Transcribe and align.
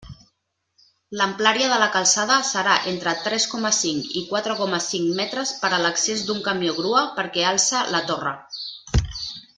L'amplària 1.19 1.67
de 1.73 1.77
la 1.83 1.89
calçada 1.95 2.37
serà 2.51 2.77
entre 2.93 3.13
tres 3.27 3.45
coma 3.53 3.73
cinc 3.81 4.09
i 4.23 4.25
quatre 4.31 4.57
coma 4.63 4.81
cinc 4.87 5.15
metres 5.21 5.53
per 5.61 5.71
a 5.77 5.81
l'accés 5.85 6.25
d'un 6.31 6.43
camió 6.49 6.77
grua 6.83 7.05
perquè 7.21 7.49
alce 7.51 7.87
la 7.97 8.05
torre. 8.13 8.37